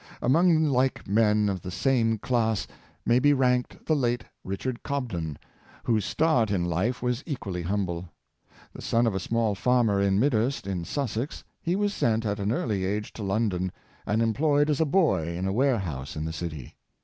""Among 0.23 0.63
like 0.65 1.07
men 1.07 1.47
of 1.47 1.61
the 1.61 1.69
same 1.69 2.17
class 2.17 2.65
may 3.05 3.19
be 3.19 3.33
ranked 3.33 3.85
the 3.85 3.95
late 3.95 4.23
Richard 4.43 4.81
Cobden, 4.81 5.37
whose 5.83 6.05
start 6.05 6.49
in 6.49 6.65
life 6.65 7.03
was 7.03 7.21
equal 7.27 7.53
ly 7.53 7.61
humble. 7.61 8.09
The 8.73 8.81
son 8.81 9.05
of 9.05 9.13
a 9.13 9.19
small 9.19 9.53
farmer 9.53 9.99
at 9.99 10.11
Midhurst, 10.13 10.65
in 10.65 10.85
Sussex, 10.85 11.43
he 11.61 11.75
was 11.75 11.93
sent 11.93 12.25
at 12.25 12.39
an 12.39 12.51
early 12.51 12.83
age 12.83 13.13
to 13.13 13.21
London, 13.21 13.71
and 14.07 14.23
em 14.23 14.33
ployed 14.33 14.71
as 14.71 14.81
a 14.81 14.85
boy 14.85 15.37
in 15.37 15.45
a 15.47 15.53
warehouse 15.53 16.15
in 16.15 16.25
the 16.25 16.33
city. 16.33 16.75